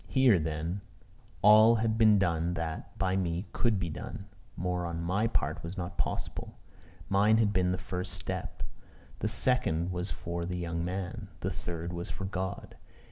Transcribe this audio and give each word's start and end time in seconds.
Here, 0.07 0.39
then, 0.39 0.81
all 1.43 1.75
had 1.75 1.95
been 1.95 2.17
done 2.17 2.55
that, 2.55 2.97
by 2.97 3.15
me, 3.15 3.45
could 3.53 3.77
be 3.77 3.91
done: 3.91 4.25
more 4.57 4.87
on 4.87 5.03
my 5.03 5.27
part 5.27 5.61
was 5.61 5.77
not 5.77 5.99
possible. 5.99 6.57
Mine 7.07 7.37
had 7.37 7.53
been 7.53 7.71
the 7.71 7.77
first 7.77 8.15
step: 8.15 8.63
the 9.19 9.27
second 9.27 9.91
was 9.91 10.09
for 10.09 10.43
the 10.43 10.57
young 10.57 10.83
man: 10.83 11.27
the 11.41 11.51
third 11.51 11.93
was 11.93 12.09
for 12.09 12.25
God. 12.25 12.77